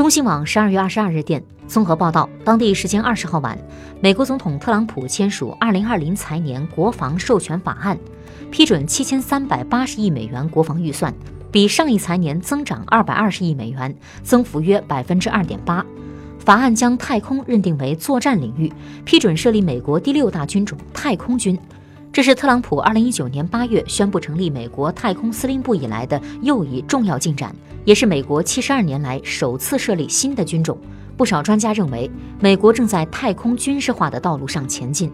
[0.00, 3.58] 中新网十二月二十二日电，综合报道，当地时间二十号晚，
[4.00, 7.98] 美国总统特朗普签署二零二零财年国防授权法案，
[8.50, 11.12] 批准七千三百八十亿美元国防预算，
[11.52, 15.84] 比上一财年增长二百二十亿美元，增幅约百分之二点八。
[16.38, 18.72] 法案将太空认定为作战领域，
[19.04, 21.58] 批准设立美国第六大军种太空军。
[22.12, 27.54] 这是特朗普二零一九年八月宣布成立美国太空司令部以来的又一重要进展，
[27.84, 30.76] 也是美国七十二年来首次设立新的军种。
[31.16, 35.12] 不少专家认为，美国正在太空军事化的道路上前进。